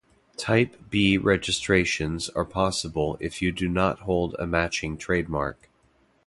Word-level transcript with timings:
Type 0.35 0.77
B 0.89 1.15
registrations 1.19 2.27
are 2.29 2.43
possible 2.43 3.17
if 3.19 3.39
you 3.39 3.51
do 3.51 3.69
not 3.69 3.99
hold 3.99 4.35
a 4.39 4.47
matching 4.47 4.97
trademark. 4.97 5.69